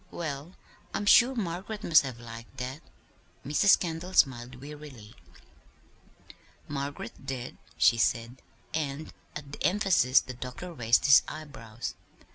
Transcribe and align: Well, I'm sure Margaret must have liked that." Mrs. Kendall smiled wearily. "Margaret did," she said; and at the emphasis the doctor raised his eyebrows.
Well, 0.09 0.55
I'm 0.95 1.05
sure 1.05 1.35
Margaret 1.35 1.83
must 1.83 2.01
have 2.01 2.19
liked 2.19 2.57
that." 2.57 2.81
Mrs. 3.45 3.77
Kendall 3.79 4.13
smiled 4.15 4.55
wearily. 4.59 5.13
"Margaret 6.67 7.23
did," 7.27 7.59
she 7.77 7.99
said; 7.99 8.41
and 8.73 9.13
at 9.35 9.51
the 9.51 9.63
emphasis 9.63 10.19
the 10.19 10.33
doctor 10.33 10.73
raised 10.73 11.05
his 11.05 11.21
eyebrows. 11.27 11.93